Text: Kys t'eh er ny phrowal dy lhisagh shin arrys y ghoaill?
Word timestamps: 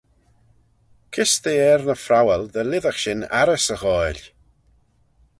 Kys 1.13 1.33
t'eh 1.43 1.63
er 1.73 1.81
ny 1.87 1.97
phrowal 2.05 2.43
dy 2.53 2.61
lhisagh 2.65 2.99
shin 3.01 3.21
arrys 3.39 3.67
y 3.75 3.77
ghoaill? 3.81 4.21